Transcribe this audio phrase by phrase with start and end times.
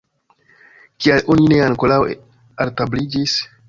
[1.05, 2.01] Kial oni ne ankoraŭ
[2.67, 3.43] altabliĝis?